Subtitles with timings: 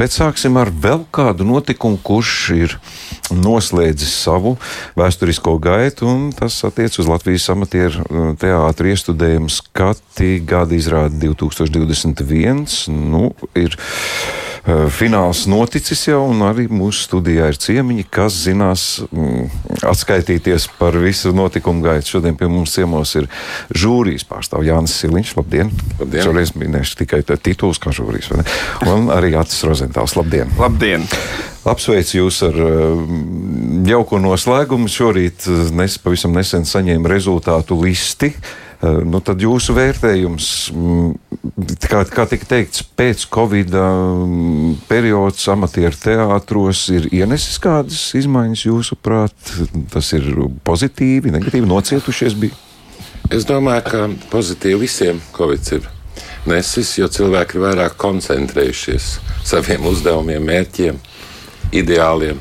[0.00, 2.76] Bet sāksim ar vēl kādu notikumu, kurš ir
[3.36, 4.54] noslēdzis savu
[4.96, 12.64] vēsturisko gaitu, un tas attiec uz Latvijas amatieru uh, teātru iestudējumu skati gada izrādi 2021.
[12.88, 19.48] Nu, ir uh, fināls noticis jau, un arī mūsu studijā ir ciemiņi, kas zinās mm,
[19.88, 22.16] atskaitīties par visu notikumu gaitu.
[22.16, 23.28] Šodien pie mums ciemos ir
[23.72, 25.34] žūrijas pārstāvja Jānis Siliņš.
[25.40, 25.72] Labdien!
[26.00, 26.24] Labdien.
[26.26, 28.32] Šoreiz minēšu tikai tituls kā žūrijas,
[28.90, 30.16] un arī Acis Rozentāls.
[30.18, 30.52] Labdien!
[30.60, 31.08] Labdien!
[31.70, 33.00] Apsveicu jūs ar uh,
[33.84, 34.88] jauko noslēgumu.
[34.88, 38.32] Šorīt uh, nes, pavisam nesen saņēmu rezultātu listi.
[38.32, 41.10] Uh, nu, tad jūsu vērtējums, mm,
[41.84, 49.54] kā, kā tika teikts, pēc Covid um, periods amatieru teātros ir ienesis kādas izmaiņas jūsuprāt?
[49.92, 50.32] Tas ir
[50.64, 52.56] pozitīvi, negatīvi, nocietušies bija?
[53.30, 55.90] Es domāju, ka pozitīvi visiem Covid ir
[56.48, 59.10] nesis, jo cilvēki ir vairāk koncentrējušies
[59.46, 60.96] saviem uzdevumiem, mērķiem,
[61.76, 62.40] ideāliem.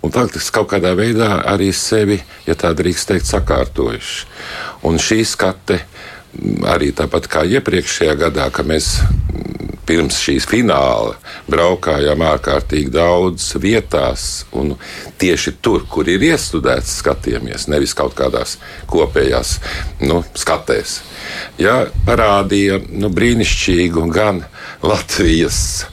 [0.00, 4.26] Un faktiski kaut kādā veidā arī sevi, ja tā drīkst teikt, sakārtojuši.
[4.88, 5.82] Un šī skate
[6.70, 8.94] arī tāpat kā iepriekšējā gadā, kad mēs
[9.90, 11.16] pirms šīs fināla
[11.50, 14.76] braukājām ārkārtīgi daudz vietās, un
[15.18, 18.56] tieši tur, kur ir iestudēts, skatījāmies, nevis kaut kādās
[18.90, 19.56] kopējās
[20.06, 21.00] nu, skatēs.
[21.58, 24.44] Ja, parādīja nu, brīnišķīgu gan
[24.86, 25.88] Latvijas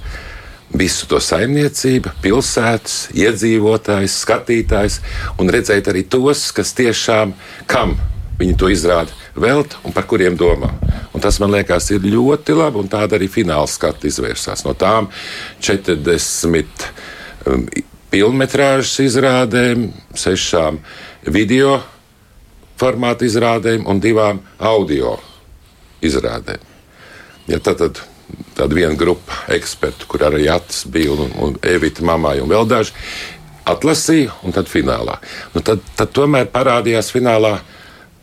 [0.77, 4.99] visu to saimniecību, pilsētas, iedzīvotājs, skatītājs,
[5.41, 7.33] un redzēt arī tos, kas tiešām
[7.69, 7.97] kam
[8.37, 10.69] viņi to izrāda velta un par kuriem domā.
[11.13, 14.63] Un tas man liekas, ir ļoti labi, tāda arī fināla skata izvērsās.
[14.67, 15.09] No tām
[15.65, 16.87] 40
[17.49, 17.65] um,
[18.13, 20.81] filmas izrādēm, sešām
[21.25, 21.79] video
[22.77, 25.17] formātu izrādēm un divām audio
[26.05, 26.61] izrādēm.
[27.47, 28.03] Ja tad, tad
[28.57, 32.93] tāda viena grupa ekspertu, kur arī Atis bija un, un Evita mammai un vēl daži,
[33.67, 35.17] atlasīja, un tad finālā.
[35.55, 37.57] Nu, tad, tad tomēr parādījās finālā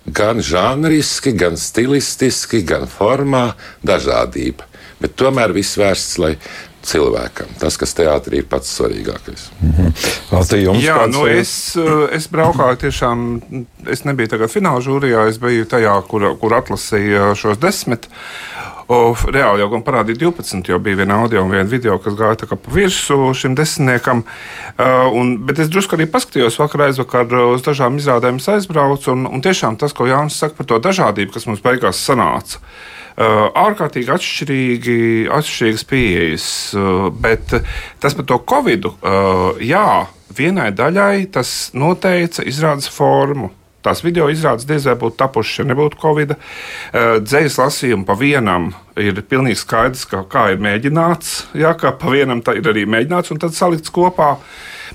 [0.04, 3.50] gan žanriski, gan stilistiski, gan formā
[3.86, 4.68] dažādība.
[5.00, 6.36] Bet tomēr viss vērsts, lai
[6.84, 7.54] cilvēkam.
[7.60, 9.48] Tas, kas teātrī ir pats svarīgākais.
[9.60, 10.82] Mm -hmm.
[10.82, 11.12] Jā, kāds...
[11.16, 13.42] nu es, eh, es braukāju tiešām,
[13.86, 18.08] es nebiju tagad fināla žūrijā, es biju tajā, kur, kur atlasīja šos desmit.
[18.86, 22.48] O, reāli jau gan parādīja 12, jo bija viena audio un viena video, kas gāja
[22.50, 24.20] pa virsmu šim desmitniekam.
[24.76, 29.14] Uh, un, bet es drusku arī paskatījos vakar aizvakar uz dažām izrādēm, aizbraucu.
[29.14, 32.60] Un, un tiešām tas, ko Jānis saka par to dažādību, kas mums beigās sanāca.
[33.14, 35.00] Uh, ārkārtīgi atšķirīgi,
[35.32, 36.46] atšķirīgas pieejas,
[36.76, 37.56] uh, bet
[38.02, 44.66] tas par to Covid, uh, jā, vienai daļai tas noteica izrādes formu tās video izrādes
[44.68, 46.36] diez vai būtu tapušas, ja nebūtu Covid.
[47.24, 52.42] Dzējas lasījumi pa vienam ir pilnīgi skaidrs, ka, kā ir mēģināts, jā, ka pa vienam
[52.44, 54.36] tā ir arī mēģināts un tad salikts kopā.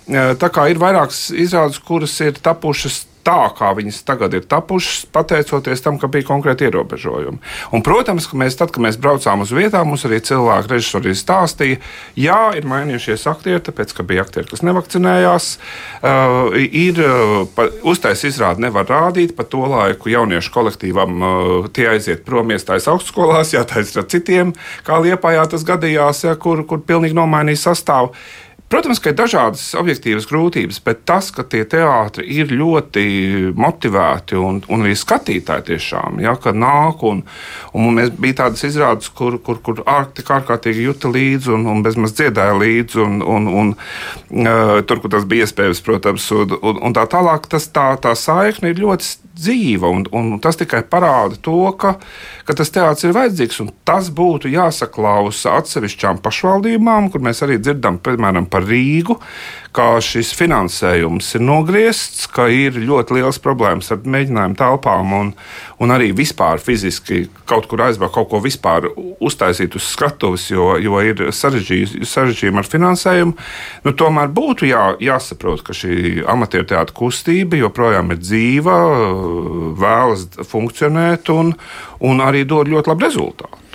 [0.09, 5.83] Tā kā ir vairākas izrādes, kuras ir tapušas tā, kā viņas tagad ir tapušas, pateicoties
[5.85, 7.39] tam, ka bija konkrēti ierobežojumi.
[7.75, 11.79] Un, protams, ka mēs, tad, kad mēs braucām uz vietām, mums arī cilvēki režisori stāstīja,
[12.19, 15.51] jā, ir mainījušies aktieri, tāpēc, ka bija aktieri, kas nevakcinējās.
[15.99, 22.25] Uh, ir uh, uztaisījis izrādi, nevar rādīt pa to laiku jauniešu kolektīvam, uh, tie aiziet
[22.27, 24.53] prom, iestājas augstskolās, jātaisa ar citiem,
[24.87, 28.13] kā Liepājā tas gadījās, ja, kur, kur pilnīgi nomainīja sastāvu.
[28.69, 33.05] Protams, ka ir dažādas objektīvas grūtības, bet tas, ka tie teātri ir ļoti
[33.57, 37.23] motivēti un, un arī skatītāji tiešām ja, nāk, un,
[37.73, 42.59] un mēs bija tādas izrādes, kur, kur, kur ārkārtīgi juta līdzi un, un bezmaz dziedāja
[42.61, 47.07] līdzi, un, un, un uh, tur, kur tas bija iespējams, protams, un, un, un tā
[47.09, 49.89] tālāk, tas, tā, tā saikne ir ļoti dzīva.
[49.89, 51.95] Un, un tas tikai parāda to, ka,
[52.47, 53.61] ka tas teātris ir vajadzīgs.
[53.87, 59.19] Tas būtu jāsaklausa atsevišķām pašvaldībām, kur mēs arī dzirdam, piemēram, par Rīgu,
[59.75, 65.29] ka šis finansējums ir nogriezts, ka ir ļoti liels problēmas ar mēģinājumu telpām un,
[65.79, 68.89] un arī vispār fiziski kaut kur aizbraukt, kaut ko vispār
[69.21, 73.35] uztaisīt uz skatuves, jo, jo ir sarežģījumi ar finansējumu.
[73.85, 78.77] Nu, tomēr būtu jā, jāsaprot, ka šī amatieru teātra kustība joprojām ir dzīva,
[79.79, 81.53] vēlas funkcionēt un,
[82.05, 83.65] un arī dod ļoti labu rezultātu.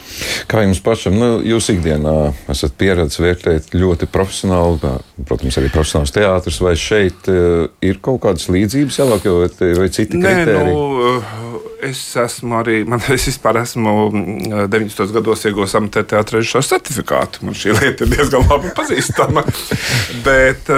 [0.50, 2.14] Kā jums pašam, nu, jūs ikdienā
[2.52, 4.94] esat pieredzējis vērtēt ļoti profesionāli,
[5.26, 10.20] protams, arī profesionāls teātris, vai šeit uh, ir kaut kādas līdzības, jālāk, vai, vai citi
[10.20, 10.60] kriteriji?
[10.60, 14.70] Nē, nu, es esmu arī, man, es vispār esmu 90.
[14.70, 17.44] Mm, gados iegūmis amatieru teātra režisora certifikātu.
[17.46, 19.44] Man šī lieta ir diezgan labi pazīstama.
[20.26, 20.70] Bet,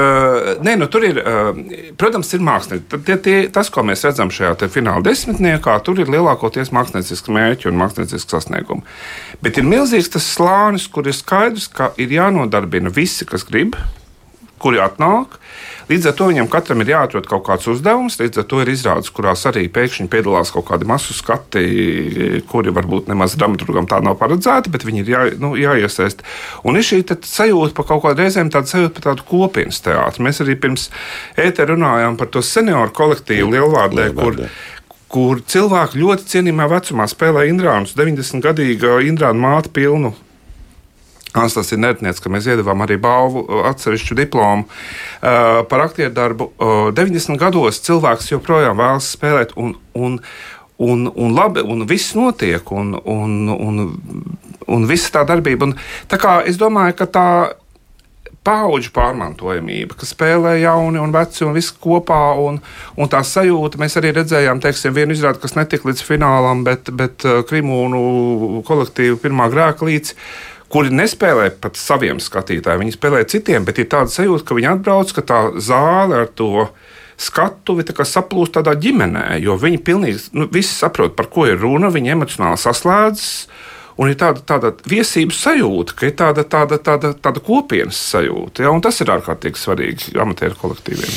[0.67, 1.21] nē, nu, tur ir,
[2.01, 3.03] protams, ir mākslinieki.
[3.07, 7.81] Tie, tie, tas, ko mēs redzam šajā fināla desmitniekā, tur ir lielākoties mākslinieciski mērķi un
[7.83, 8.87] mākslinieciski sasniegumi.
[9.45, 13.77] Bet ir milzīgs tas slānis, kur ir skaidrs, ka ir jānodarbina visi, kas grib,
[14.63, 15.37] kuri atnāk.
[15.87, 18.17] Līdz ar to viņam katram ir jāatrod kaut kāds uzdevums.
[18.19, 21.63] Līdz ar to ir izrādes, kurās arī pēkšņi piedalās kaut kādi masu skati,
[22.51, 26.25] kuri varbūt nemaz dramaturgam tā nav paredzēti, bet viņi ir jā, nu, jāiesaist.
[26.67, 30.27] Un ir šī sajūta par kaut kādām reizēm tādu sajūtu par tādu kopienas teātru.
[30.27, 30.89] Mēs arī pirms
[31.39, 34.43] ētera runājām par to senioru kolektīvu Lielvārdē, kur,
[35.13, 40.15] kur cilvēki ļoti cienījamā vecumā spēlē Indrānus, 90-gadīga Indrāna māte pilnu
[41.37, 46.51] Anastasija Nertniec, ka mēs iedavām arī balvu atsevišķu diplomu uh, par aktieru darbu.
[46.57, 50.17] Uh, 90 gados cilvēks joprojām vēlas spēlēt, un, un,
[50.81, 53.85] un, un labi, un viss notiek, un, un, un,
[54.67, 55.69] un visa tā darbība.
[55.69, 55.77] Un,
[56.09, 57.29] tā kā es domāju, ka tā
[58.47, 62.23] paudžu pārmantojamība, ka spēlē jauni un veci un viss kopā.
[62.43, 62.61] Un,
[62.97, 67.27] un tā sajūta, mēs arī redzējām, teiksim, vienu izrādi, kas netika līdz finālam, bet, bet
[67.51, 70.15] Krimūnu kolektīvu pirmā grēka līdz
[70.73, 75.13] kuri nespēlē pat saviem skatītājiem, viņi spēlē citiem, bet ir tāda sajūta, ka viņi atbrauc,
[75.15, 76.69] ka tā zāle ar to
[77.17, 82.61] skatuvi saplūst tādā ģimenē, jo viņi pilnīgi nu, saprot, par ko ir runa, viņi emocionāli
[82.61, 83.31] saslēdzas.
[83.97, 88.67] Un ir tāda, tāda viesības sajūta, ka ir tāda, tāda, tāda, tāda kopienas sajūta.
[88.67, 91.15] Ja, tas ir ārkārtīgi svarīgi amatieru kolektīviem.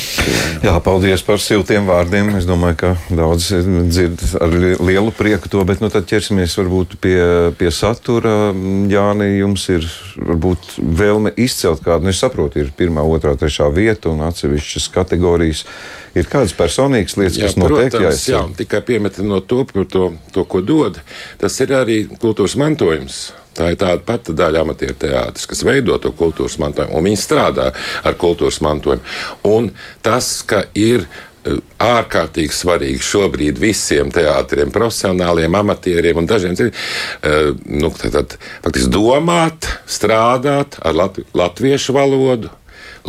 [0.64, 2.32] Jā, paldies par siltiem vārdiem.
[2.38, 7.20] Es domāju, ka daudz dzird ar lielu prieku to, bet nu, tad ķersimies varbūt pie,
[7.60, 8.54] pie satura.
[8.88, 9.84] Jāni, jums ir
[10.16, 15.66] varbūt vēlme izcelt kādu, nu, es saprotu, ir pirmā, otrā, trešā vieta un atsevišķas kategorijas.
[16.10, 17.92] Ir kādas personīgas lietas, jā, kas notiek?
[17.92, 20.98] Protams, jā, tikai piemetinot to, to, to, ko dod.
[21.38, 23.30] Tas ir arī kultūras mantojums.
[23.50, 27.72] Tā ir tāda pati daļa amatieru teātris, kas veido to kultūras mantojumu, un viņi strādā
[28.06, 29.02] ar kultūras mantojumu.
[29.50, 29.72] Un
[30.06, 36.78] tas, ka ir eh, ārkārtīgi svarīgi šobrīd visiem teātriem, profesionāliem, amatieriem un dažiem citiem,
[37.26, 37.50] eh,
[37.82, 42.54] nu, tad, faktiski domāt, strādāt ar lat latviešu valodu,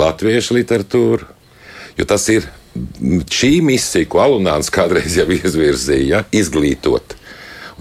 [0.02, 1.30] latviešu literatūru,
[2.02, 2.50] jo tas ir
[3.30, 7.21] šī misija, ko Alunāns kādreiz jau izvirzīja, ja, izglītot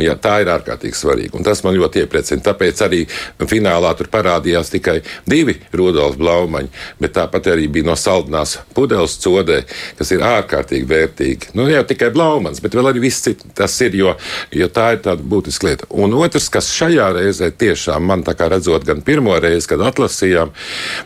[0.01, 1.37] Ja, tā ir ārkārtīgi svarīga.
[1.39, 2.43] Un tas man ļoti iepriecina.
[2.45, 3.03] Tāpēc arī
[3.51, 6.71] finālā tur parādījās tikai divi Rudolf Blaumaņi,
[7.03, 9.63] bet tāpat arī bija no saldnās pudeles codē,
[9.99, 11.53] kas ir ārkārtīgi vērtīgi.
[11.59, 14.15] Nu, jau tikai Blaumans, bet vēl arī viss cits tas ir, jo,
[14.55, 15.89] jo tā ir tāda būtiska lieta.
[15.91, 20.55] Un otrs, kas šajā reizē tiešām man tā kā redzot gan pirmo reizi, kad atlasījām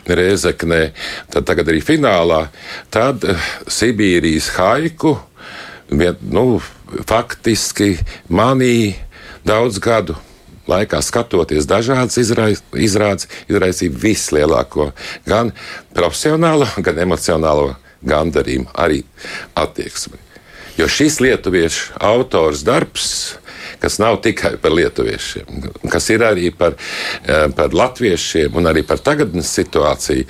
[0.05, 0.81] Reizeknē,
[1.33, 2.45] tad tagad arī finālā,
[2.93, 5.15] tad uh, Sibīrijas haiku.
[5.89, 6.59] Vien, nu,
[7.07, 7.95] faktiski
[8.29, 8.95] manī
[9.45, 10.15] daudz gadu
[10.69, 14.91] laikā skatoties dažādas izrādes, izraisīja vislielāko
[15.27, 15.53] gan
[15.93, 19.03] profesionālo, gan emocionālo gandarījumu, arī
[19.57, 20.21] attieksmi.
[20.75, 23.37] Jo šis lietuviešu autors darbs,
[23.79, 26.75] kas nav tikai par lietuviešiem, kas ir arī par,
[27.25, 30.25] eh, par latviešiem un arī par tagadnes situāciju.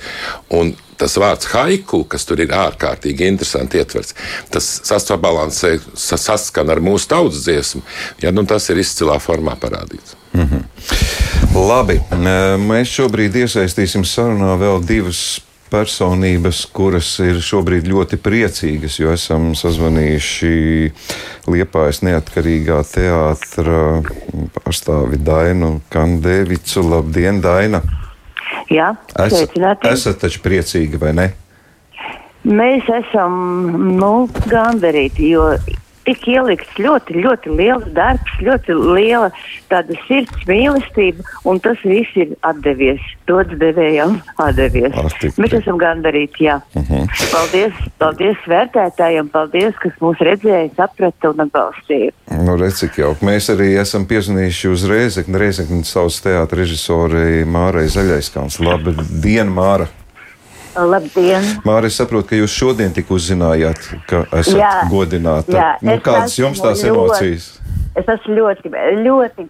[0.50, 4.14] Un tas vārds haiku, kas tur ir ārkārtīgi interesanti ietverts,
[4.52, 7.82] tas sastabalansē, saskan ar mūsu tautas dziesmu.
[8.22, 10.16] Ja, nu, tas ir izcilā formā parādīts.
[10.36, 10.62] Mm -hmm.
[11.56, 12.00] Labi,
[12.68, 15.40] mēs šobrīd iesaistīsim sarunā vēl divas
[15.70, 20.92] personības, kuras ir šobrīd ļoti priecīgas, jo esam sazvanījuši
[21.50, 24.02] Liepājas neatkarīgā teātra
[24.58, 26.82] pārstāvi Dainu Kandēvicu.
[26.90, 27.82] Labdien, Daina!
[28.72, 29.90] Jā, sveicināti.
[29.90, 31.26] Esat taču priecīgi, vai ne?
[32.46, 33.34] Mēs esam
[33.98, 34.12] nu,
[34.46, 35.48] gandarīti, jo
[36.06, 39.30] tik ielikts ļoti, ļoti liels darbs, ļoti liela
[39.70, 43.02] tāda sirds mīlestība, un tas viss ir atdevies.
[43.26, 44.94] Dots devējām atdevies.
[44.94, 45.42] Artikli.
[45.42, 46.60] Mēs esam gandarīti, jā.
[46.74, 47.02] Uh mhm.
[47.02, 47.32] -huh.
[47.32, 52.14] Paldies, paldies vērtētājiem, paldies, kas mūs redzēja, saprata un atbalstīja.
[52.46, 53.26] Nu, redz, cik jauki.
[53.26, 58.60] Mēs arī esam piezvanījuši uz Rēzekni, Rēzekni savas teātra režisorei Mārai Zaļaiskāns.
[58.62, 59.90] Labdien, Māra!
[60.76, 61.44] Labdien!
[61.64, 65.54] Mārija, es saprotu, ka jūs šodien tik uzzinājāt, ka esat jā, godināta.
[65.54, 67.46] Jā, nu, kādas jums tās ļoti, emocijas?
[67.96, 68.72] Es esmu ļoti,
[69.06, 69.46] ļoti,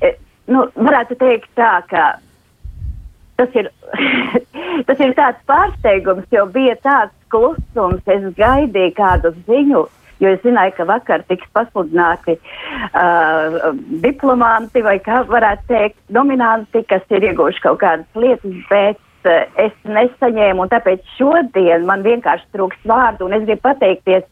[0.00, 0.14] e,
[0.52, 2.06] nu, varētu teikt tā, ka
[3.36, 3.68] tas ir,
[4.88, 9.84] tas ir tāds pārsteigums, jo bija tāds klusums, es gaidīju kādu ziņu,
[10.24, 17.04] jo es zināju, ka vakar tiks pasludināti uh, diplomanti vai kā varētu teikt, nominanti, kas
[17.12, 19.02] ir ieguvuši kaut kādas lietas, bet
[19.62, 24.26] es nesaņēmu, un tāpēc šodien man vienkārši trūks vārdu, un es gribu pateikties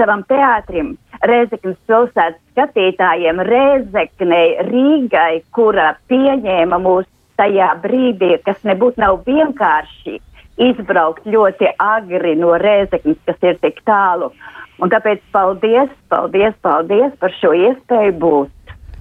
[0.00, 7.06] savam teātrim, Rēzeknas pilsētas skatītājiem, Rēzeknei, Rīgai, kura pieņēma mūs
[7.38, 10.18] tajā brīdī, kas nebūtu nav vienkārši
[10.62, 14.32] izbraukt ļoti agri no Rēzeknas, kas ir tik tālu.
[14.82, 18.50] Un tāpēc paldies, paldies, paldies par šo iespēju būt.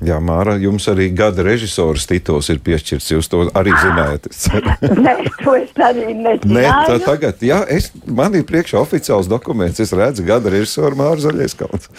[0.02, 3.10] Jā, Māra, jums arī gada režisors tituls ir piešķirts.
[3.14, 4.30] Jūs to arī zinājāt.
[5.06, 6.56] Nē, to es arī nezināju.
[6.56, 9.82] Nē, tā tagad, jā, es, man ir priekšā oficiāls dokuments.
[9.84, 11.92] Es redzu gada režisoru Māru Zaļais Kalns.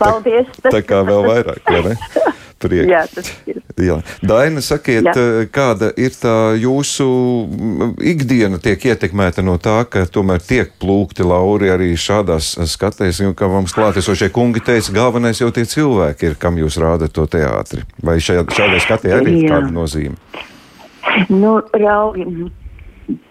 [0.00, 0.50] Paldies.
[0.58, 1.96] Tā, tā kā vēl vairāk, vai ne?
[2.62, 2.90] prieks.
[2.90, 3.60] Jā, tas ir.
[3.78, 3.98] Jā.
[4.26, 5.14] Daina, sakiet, Jā.
[5.14, 7.06] Eh, kāda ir tā jūsu
[8.02, 13.48] ikdiena tiek ietekmēta no tā, ka tomēr tiek plūkti lauri arī šādās skatēs, un kā
[13.50, 17.84] mums klātesošie kungi teica, galvenais jau tie cilvēki ir, kam jūs rādat to teātri.
[18.02, 20.16] Vai šajā, šādai skatē arī ir kāda nozīme?
[21.32, 22.26] Nu, raugi,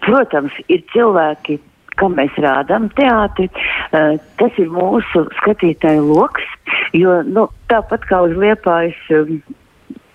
[0.04, 1.58] protams, ir cilvēki,
[2.00, 3.48] kam mēs rādām teātri.
[3.92, 6.48] Uh, tas ir mūsu skatītāju lokus,
[6.96, 9.38] jo nu, tāpat kā uz liepājas um,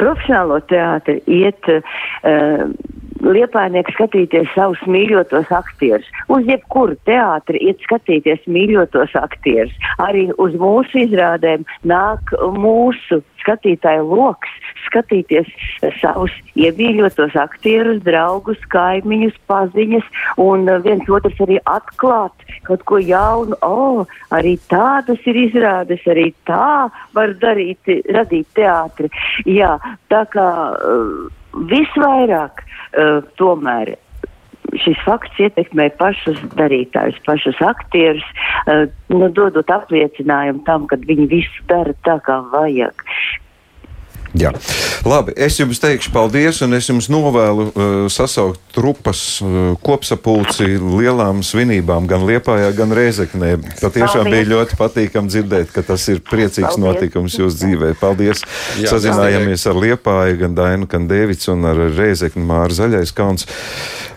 [0.01, 2.71] profesionālo teātri iet uh,
[3.21, 6.07] liepājnieki skatīties savus mīļotos aktierus.
[6.33, 9.73] Uz jebkuru teātri iet skatīties mīļotos aktierus.
[10.03, 14.53] Arī uz mūsu izrādēm nāk mūsu skatītāju lokus
[14.87, 15.49] skatīties
[15.99, 20.09] savus iemīļotos aktierus, draugus, kaimiņus, paziņas
[20.41, 23.57] un viens otrs arī atklāt kaut ko jaunu.
[23.63, 29.11] O, oh, arī tādas ir izrādes, arī tā var darīt, radīt teātri.
[29.49, 29.75] Jā,
[30.11, 33.95] tā kā uh, visvairāk uh, tomēr
[34.83, 38.25] šis fakts ietekmē pašus darītājus, pašus aktierus,
[38.65, 43.05] uh, nu, dodot apliecinājumu tam, ka viņi visu dara tā, kā vajag.
[44.33, 44.49] Jā.
[45.05, 51.43] Labi, es jums teikšu paldies, un es jums novēlu uh, sasaukt trupas uh, kopsapulci lielām
[51.45, 53.51] svinībām gan Liepājā, gan Rēzeknē.
[53.77, 54.33] Patiešām paldies.
[54.33, 56.81] bija ļoti patīkami dzirdēt, ka tas ir priecīgs paldies.
[56.81, 57.91] notikums jūsu dzīvē.
[58.01, 58.41] Paldies!
[58.81, 63.45] Jā, Sazinājāmies ar Liepāju, gan Dainu, gan Dēvids un ar Rēzekni Māru Zaļais Kauns.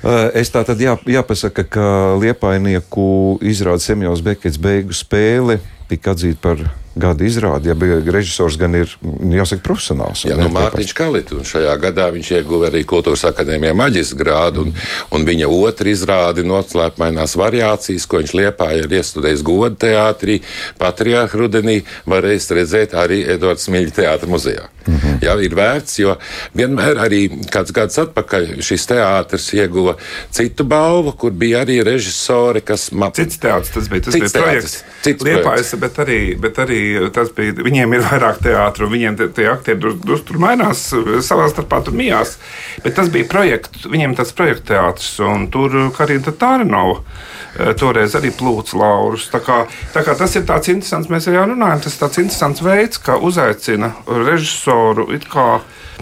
[0.00, 1.86] Uh, es tā tad jā, jāpasaka, ka
[2.22, 8.74] Liepainieku izrāda Semjons Bekets beigu spēli tika atzīta par gada izrādi, ja bija režisors gan
[8.78, 8.92] ir,
[9.36, 10.24] jāsaka, profesionāls.
[10.24, 14.72] Jā, nu, Mārtiņš Kalits, un šajā gadā viņš ieguva arī Kultūras akadēmijā maģistra grādu, un,
[15.12, 20.40] un viņa otra izrādi noslēpmainās variācijas, ko viņš liepāja ir iestudējis godu teātrī,
[20.80, 24.70] Patriārha rudenī, varēs redzēt arī Edvards Smiļa teātra muzejā.
[24.86, 25.18] Mm -hmm.
[25.22, 26.14] Jā, ir vērts, jo
[26.54, 29.96] vienmēr arī kāds gads atpakaļ šis teātris ieguva
[30.30, 32.90] citu balvu, kur bija arī režisori, kas.
[33.12, 34.84] Cits teātris tas bija, tas cits bija projekts.
[35.02, 39.48] Cits Liepājas, bet arī, bet arī tas bija, viņiem ir vairāk teātru, viņiem tie, tie
[39.52, 40.88] aktieri tur, tur, tur mainās,
[41.26, 42.36] savā starpā tur mijās.
[42.84, 48.32] Bet tas bija projekts, viņiem tas projekts teātris, un tur Karina Tārinova eh, toreiz arī
[48.36, 49.28] plūca laurus.
[49.32, 49.62] Tā kā,
[49.94, 53.18] tā kā tas ir tāds interesants, mēs arī runājam, tas ir tāds interesants veids, kā
[53.30, 55.60] uzaicina režisoru it kā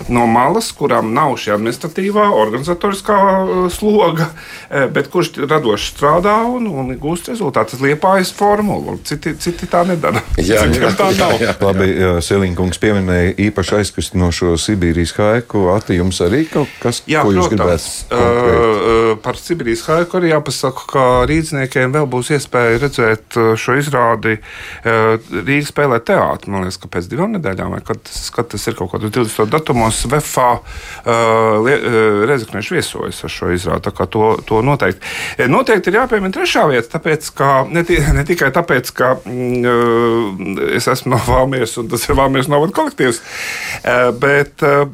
[0.08, 4.28] no malas, kurām nav šī administratīvā, organizatoriskā uh, sloga,
[4.68, 7.74] eh, bet kurš radoši strādā un, un gūst rezultātus.
[7.74, 10.20] Tas liepājas formula, citi, citi tā nedara.
[10.36, 11.36] Jā, jā, tā nav.
[11.38, 11.54] Jā, jā.
[11.64, 11.88] Labi,
[12.24, 15.68] Selinkungs pieminēja īpaši aizkustinošo Sibīrijas haiku.
[15.74, 18.74] Ati jums arī kaut kas, jā, ko jūs protams, gribētu?
[18.74, 25.14] Uh, par Sibīrijas haiku arī jāpasaka, ka rīdzniekiem vēl būs iespēja redzēt šo izrādi uh,
[25.38, 26.50] Rīgas spēlē teātri.
[26.50, 28.02] Man liekas, ka pēc divām nedēļām, vai kad,
[28.34, 29.50] kad tas ir kaut kādā 20.
[29.54, 30.60] datumā pasākumos VFA
[31.06, 33.92] uh, Rezekneši viesojas ar šo izrādi.
[34.10, 35.00] To, to noteikti.
[35.48, 40.88] Noteikti ir jāpiemina trešā vieta, tāpēc, ka, ne, ne tikai tāpēc, ka mm, uh, es
[40.90, 44.86] esmu no Valmieras un tas ir Valmieras novada kolektīvs, uh, bet uh,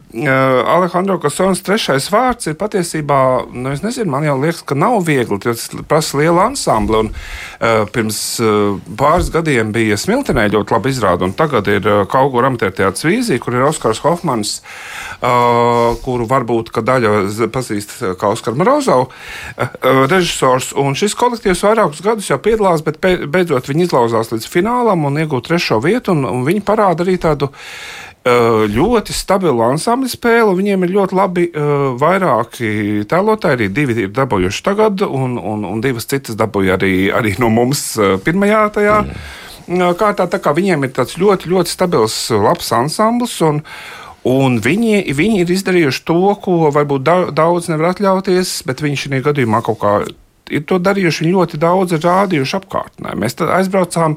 [0.75, 3.21] Alejandro Kasons trešais vārds ir patiesībā,
[3.53, 7.01] nu, es nezinu, man jau liekas, ka nav viegli, tas prasa lielu ansambli.
[7.01, 7.13] Un,
[7.95, 8.19] pirms
[8.99, 13.57] pāris gadiem bija Smiltenē ļoti labi izrāda, un tagad ir uh, Kaugura amatērteātris vīzija, kur
[13.57, 14.59] ir Oskars Hofmans.
[15.21, 17.11] Kuru varbūt daļa
[17.53, 20.71] pazīst kā Oskaru Morozovu, uh, režisors.
[20.79, 25.55] Un šis kolektīvs vairākus gadus jau piedalās, bet beidzot viņi izlauzās līdz finālam un iegūta
[25.61, 26.17] trešo vietu.
[26.17, 27.53] Un, un viņi parāda arī tādu
[28.21, 30.57] ļoti stabilu ansambļu spēli.
[30.59, 35.81] Viņiem ir ļoti labi uh, vairāki tēlotāji, arī divi ir dabūjuši tagad, un, un, un
[35.81, 38.99] divas citas dabūja arī, arī no mums uh, pirmajā tajā.
[39.07, 39.87] Mm.
[39.97, 43.41] Kārtā, tā kā viņiem ir tāds ļoti, ļoti stabils, labs ansamblis.
[43.47, 43.65] Un,
[44.21, 49.63] Un viņi, viņi ir izdarījuši to, ko varbūt daudz nevar atļauties, bet viņi šajā gadījumā
[49.65, 49.93] kaut kā
[50.51, 51.29] ir to darījuši.
[51.31, 53.15] Ļoti daudz ir rādījuši apkārtnē.
[53.21, 54.17] Mēs aizbraucām,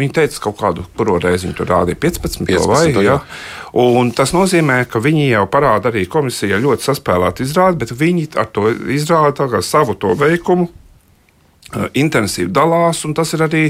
[0.00, 3.04] viņi teica, kaut kādu kuru reizi viņi tur rādīja 15, 15 vai ne?
[3.06, 3.18] Ja?
[3.78, 8.50] Un tas nozīmē, ka viņi jau parāda arī komisijai ļoti saspēlētu izrādi, bet viņi ar
[8.52, 10.68] to izrāda savu to veikumu
[11.98, 13.62] intensīvi dalās, un tas ir arī,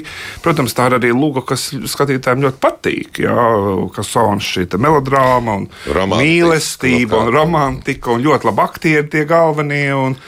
[0.45, 3.23] protams, tā ir arī lūga, kas skatītājiem ļoti patīk.
[3.25, 3.47] Jā,
[3.95, 9.87] kas sauc šī melodrāma, un romantika, mīlestība, un romantika, un ļoti labi aktieri tie galvenie,
[9.97, 10.19] un,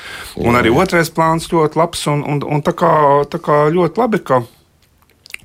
[0.40, 2.94] un arī otrais plāns ļoti labs, un, un, un tā, kā,
[3.30, 4.42] tā kā ļoti labi, ka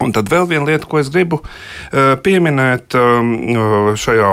[0.04, 3.30] Un tad vēl viena lieta, ko es gribu uh, pieminēt um,
[3.96, 4.32] šajā,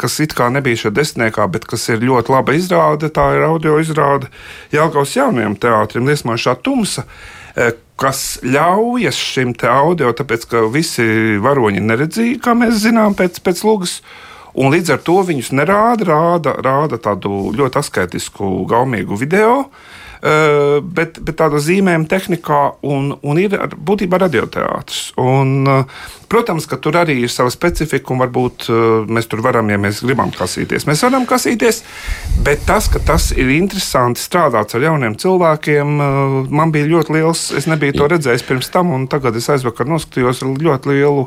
[0.00, 3.76] kas it kā nebija šajā desmitniekā, bet kas ir ļoti laba izrāde, tā ir audio
[3.78, 4.26] izrāde
[4.74, 11.06] Jālgaus jaunajam teātrim, Liesmošā tumsa, uh, kas ļaujas šim te audio, tāpēc ka visi
[11.46, 14.00] varoņi neredzīja, kā mēs zinām, pēc, pēc lūgas.
[14.58, 19.60] Un līdz ar to viņus nerāda, rāda, rāda tādu ļoti askaitisku, gaumīgu video.
[19.68, 25.12] Uh, Eh, bet, bet tādā zīmējuma tehnikā un, un ir būtībā radioteātris.
[25.22, 29.70] Un, uh, Protams, ka tur arī ir sava specifika, un varbūt uh, mēs tur varam,
[29.72, 30.84] ja mēs gribam kasīties.
[30.84, 31.78] Mēs varam kasīties,
[32.44, 35.94] bet tas, ka tas ir interesanti strādāt ar jauniem cilvēkiem,
[36.52, 37.46] man bija ļoti liels.
[37.56, 41.24] Es nebiju to redzējis pirms tam, un tagad es aizvakar noskatījos ar ļoti lielu,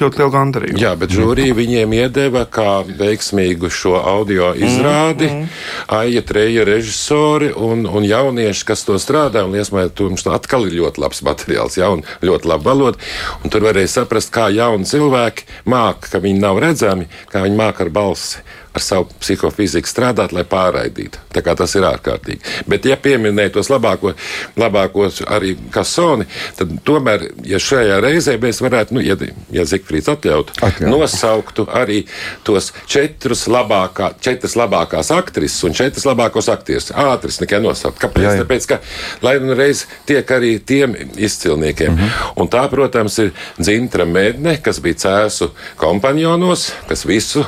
[0.00, 0.82] ļoti lielu gandarījumu.
[0.82, 5.30] Jā, bet žūrija viņiem iedeva kā veiksmīgu šo audio izrādi.
[5.30, 5.94] Mm, mm.
[6.00, 11.02] Aija Treja režisori un, un jaunieši, kas to strādā, un iesmēt, mums atkal ir ļoti
[11.02, 13.02] labs materiāls, ja, un ļoti laba valoda.
[13.42, 17.86] Un tur varēja saprast, kā jauni cilvēki māca, ka viņi nav redzami, kā viņi māca
[17.86, 21.20] ar balsi ar savu psihofiziku strādāt, lai pārraidītu.
[21.32, 22.40] Tas ir ārkārtīgi.
[22.68, 24.14] Bet, ja pieminēja tos labāko,
[24.60, 26.26] labākos arī kasoni,
[26.56, 29.16] tad tomēr, ja šajā reizē mēs varētu, nu, ja,
[29.52, 30.88] ja Zikfrīds atļautu, Atļaut.
[30.88, 32.02] nosauktu arī
[32.46, 36.90] tos četrus labākā, četras labākās aktrises un četras labākos aktierus.
[36.96, 38.00] Ātris nekai nosaukt.
[38.02, 38.24] Kāpēc?
[38.24, 38.44] Jā, jā.
[38.46, 38.80] Tāpēc, ka,
[39.24, 41.92] lai nu reiz tiek arī tiem izcilniekiem.
[41.92, 42.32] Mm -hmm.
[42.40, 47.44] Un tā, protams, ir Dzintra Medne, kas bija cēsu kompanionos, kas visu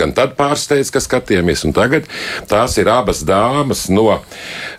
[0.00, 1.64] gan tad pārsteidz, ka skatījāmies.
[1.68, 2.08] Un tagad
[2.50, 4.20] tās ir abas dāmas no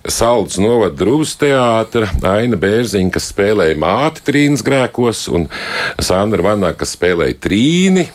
[0.08, 2.10] Saldus novada drūzes teātra.
[2.30, 5.50] Aina Bērziņa, kas spēlēja māti Trīnas grēkos, un
[6.02, 8.08] Sandra Vanā, kas spēlēja Trīni.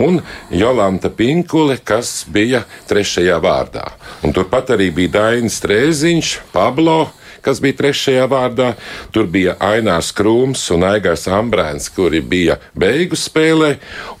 [0.00, 0.20] Un
[0.54, 3.84] Jolanta Pinkule, kas bija trešajā vārdā.
[4.24, 7.10] Un turpat arī bija Dainis Strēziņš, Pablo,
[7.46, 8.72] kas bija trešajā vārdā.
[9.14, 13.76] Tur bija Ainārs Krūms un Aigars Ambrēns, kuri bija beigu spēlē,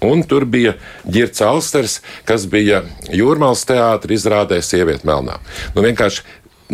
[0.06, 5.40] un tur bija Girts Alsters, kas bija Jūrmālas teātris izrādē Sieviete Melnā.
[5.74, 6.24] Nu, vienkārši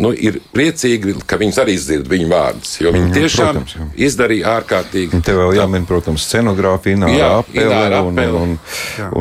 [0.01, 2.75] nu, ir priecīgi, ka viņas arī dzird viņu vārdus.
[2.81, 3.87] Jo viņi mm, tiešām protams, jā.
[4.07, 5.17] izdarīja ārkārtīgi.
[5.17, 8.55] Un te vēl jāmin, protams, scenogrāfija, jā, apele, un, un, un,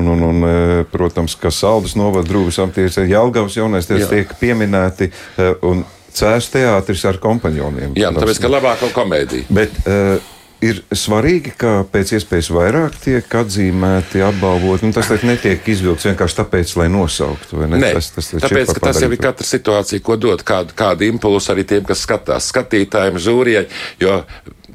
[0.01, 0.51] un, un, un,
[0.93, 5.13] protams, ka saldus novada drūvis aptiecē Jelgavas jaunais tiek pieminēti.
[5.13, 5.85] E, un,
[6.19, 7.97] Cēlus teātris ar kompanioniem.
[7.99, 9.49] Jā, nu, tāpēc, ka labāko komēdiju.
[9.55, 10.21] Bet, uh,
[10.63, 14.89] ir svarīgi, ka pēc iespējas vairāk tiek atzīmēti, apbalvoti.
[14.89, 17.65] Nu, tas netiek izvilkts vienkārši tāpēc, lai nosauktu.
[17.67, 17.81] Ne?
[17.83, 21.55] Nē, tas, tas tāpēc, ka tas jau ir katra situācija, ko dod kādu, kādu impulsu
[21.55, 23.67] arī tiem, kas skatās, skatītājiem, žūrijai.
[24.03, 24.23] Jo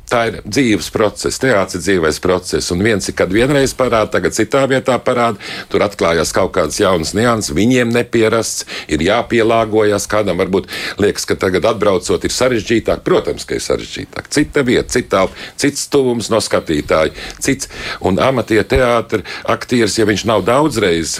[0.09, 2.71] tā ir dzīves process, teātris dzīves process.
[2.73, 5.39] Un viens ir, kad vienreiz parāda, tagad citā vietā parāda,
[5.71, 10.07] tur atklājās kaut kādas jaunas nianses, viņiem nepierasts, ir jāpielāgojas.
[10.07, 10.69] Kādam varbūt
[11.01, 13.03] liekas, ka tagad atbraucot ir sarežģītāk.
[13.07, 14.31] Protams, ka ir sarežģītāk.
[14.33, 15.25] Cita vieta, cita,
[15.59, 17.69] cits tuvums no skatītāja, cits
[18.05, 21.17] un amatieru teātris, aktieris, ja viņš nav daudzreiz,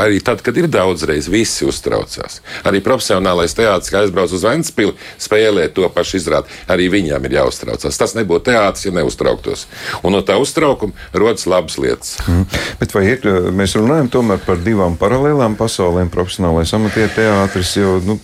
[0.00, 2.40] arī tad, kad ir daudzreiz, visi uztraucās.
[2.68, 8.00] Arī profesionālais teātris, kā aizbrauc uz Ventspili, spēlē to pašu izrādi, arī viņam ir jāuztraucās.
[8.00, 9.66] Tas nebūtu nebūtu teātris, ja neuztrauktos.
[10.02, 12.16] Un no tā uztraukuma rodas labas lietas.
[12.26, 12.46] Mm.
[12.80, 14.10] Bet vai ir, mēs runājam
[14.46, 18.18] par divām paralēlām pasaulēm, profesionālais amatieru teātris, jo, nu,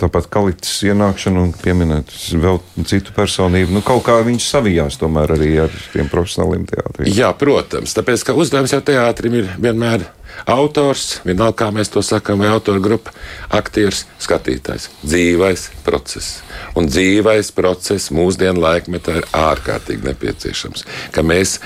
[0.00, 5.54] tāpat kalitas ienākšanu un pieminēt vēl citu personību, nu, kaut kā viņš savijās tomēr arī
[5.66, 7.12] ar tiem profesionāliem teātriem.
[7.14, 10.08] Jā, protams, tāpēc, ka uzdevums jau teātrim ir vienmēr
[10.50, 13.14] Autors, vienalga kā mēs to sakām, vai autora grupa,
[13.54, 14.90] aktieris, skatītājs.
[15.04, 16.42] Dzīvais process.
[16.76, 20.84] Un dzīvais process mūsdienu laikmetā ir ārkārtīgi nepieciešams.
[21.14, 21.56] Ka mēs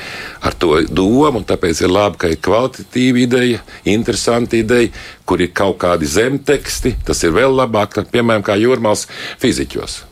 [0.45, 4.93] ar to domu, un tāpēc ir labi, ka ir kvalitatīva ideja, interesanta ideja,
[5.27, 6.97] kur ir kaut kādi zemteksti.
[7.09, 9.09] Tas ir vēl labāk, piemēram, kā jūrmāls
[9.43, 10.03] fiziķos.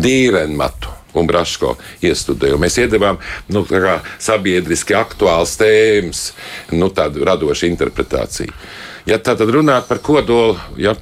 [0.00, 1.74] Dīrenmatu un Braško
[2.04, 2.60] iestudēju.
[2.62, 3.20] Mēs iedevām
[3.54, 3.64] nu,
[4.22, 6.26] sabiedriski aktuāls tēmas,
[6.74, 8.54] nu, tādu radošu interpretāciju.
[9.04, 10.94] Ja tā tad runāt par kodolu, ja,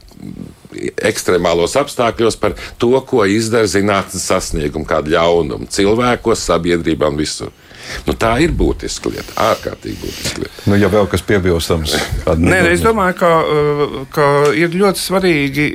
[1.03, 7.53] ekstremālos apstākļos, par to, ko izdara zinātnīs sasniegumu, kādu ļaunumu cilvēkos, sabiedrībā un visur.
[8.07, 10.65] Nu, tā ir būtiska lieta, ārkārtīgi būtiska lieta.
[10.71, 13.31] Nu, ja vēl kas piebilstams, tad nē, es domāju, ka,
[14.15, 15.67] ka ir ļoti svarīgi,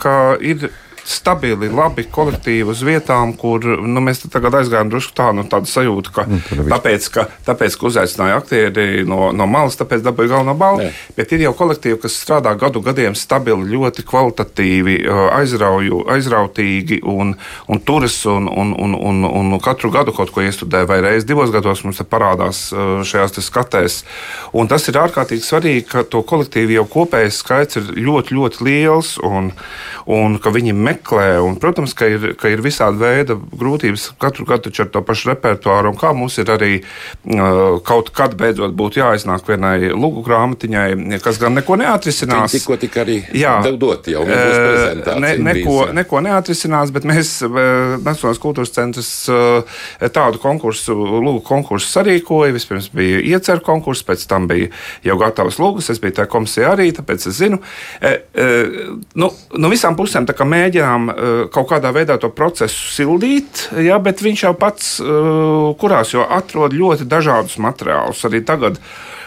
[0.00, 0.68] ka ir
[1.04, 6.12] stabili, labi kolektīvi uz vietām, kur nu, mēs tagad aizgājām drusku tā, nu, tādu sajūtu,
[6.14, 6.40] ka nu,
[6.70, 10.88] tāpēc, ka, tāpēc, ka uzaicināja aktieri no, no malas, tāpēc dabūja galveno balvu.
[11.16, 14.96] Bet ir jau kolektīvi, kas strādā gadu gadiem stabili, ļoti kvalitatīvi,
[15.36, 17.34] aizrauju, aizrautīgi un,
[17.68, 21.52] un turas un, un, un, un, un katru gadu kaut ko iestudē, vai reizes divos
[21.54, 24.00] gados mums parādās šajās skatēs.
[24.56, 29.14] Un tas ir ārkārtīgi svarīgi, ka to kolektīvu jau kopējais skaits ir ļoti, ļoti liels
[29.24, 29.52] un,
[30.08, 30.93] un ka viņi meklē.
[31.44, 35.92] Un, protams, ka ir, ka ir visādi veidi grūtības katru gadu ar to pašu repertuāru,
[35.92, 41.40] un kā mums ir arī uh, kaut kad beidzot būtu jāiznāk vienai lūgu grāmatiņai, kas
[41.42, 42.54] gan neko neatrisinās.
[42.54, 49.10] Tikko tik arī jā, dot jau ne, neko, neko neatrisinās, bet mēs Nacionālās kultūras centrs
[50.14, 52.54] tādu konkursu, lūgu konkursu sarīkoja.
[52.54, 54.70] Vispirms bija iecer konkurss, pēc tam bija
[55.06, 57.60] jau gatavs lūgas, es biju tajā komisijā arī, tāpēc es zinu.
[58.00, 58.48] E, e,
[59.20, 64.44] nu, no visām pusēm mēģinām e, kaut kādā veidā to procesu sildīt, ja, bet viņš
[64.46, 64.90] jau pats
[65.80, 68.22] kurās jau atrod ļoti dažādus materiālus.
[68.28, 68.78] Arī tagad,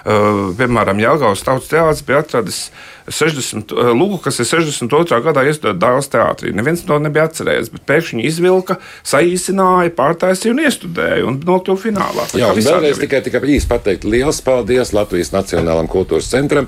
[0.06, 2.62] piemēram, Jālgaus tautas teātris bija atradis
[3.08, 5.22] 60, eh, lūgu, kas ir 62.
[5.24, 6.52] gadā iestudēta Dāvidas teātrī.
[6.56, 12.26] Neviens to nebija atcerējies, bet pēkšņi izvilka, saīsināja, pārtaisīja un iestudēja un nokļuva finālā.
[12.32, 16.68] Tā Jā, vēlreiz tikai, tikai īsi pateikt liels paldies Latvijas Nacionālajam kultūras centram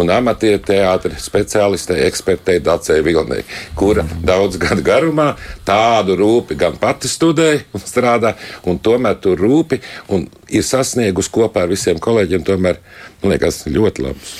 [0.00, 3.44] un amatieru teātri speciālistei, ekspertei Dacei Vilnei,
[3.76, 5.34] kura daudz gadu garumā
[5.68, 9.82] tādu rūpi gan pati studēja un strādā, un tomēr tur rūpi
[10.16, 12.80] un ir sasniegusi kopā ar visiem kolēģiem tomēr,
[13.20, 14.32] man liekas, ļoti labus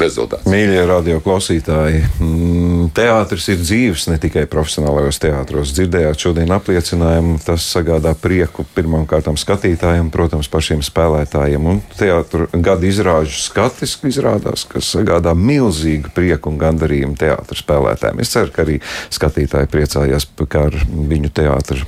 [0.00, 0.46] rezultāts.
[0.50, 5.72] Mīļie radio klausītāji, mm, teātris ir dzīves ne tikai profesionālajos teātros.
[5.76, 11.70] Dzirdējāt šodien apliecinājumu, tas sagādā prieku pirmām kārtām skatītājiem, protams, pašiem spēlētājiem.
[11.70, 18.22] Un teātru gada izrāžu skatis izrādās, kas sagādā milzīgu prieku un gandarījumu teātru spēlētājiem.
[18.24, 18.80] Es ceru, ka arī
[19.14, 21.82] skatītāji priecājās, ka ar viņu teātru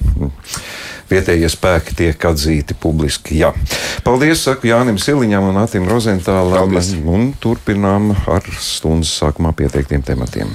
[1.10, 3.40] vietējie spēki tiek atzīti publiski.
[3.42, 3.52] Jā.
[4.06, 6.74] Paldies, saku Jānim Siliņam un Atim Rozentālam,
[7.10, 10.52] un turpinām ar stundas sākumā pieteiktiem tematiem.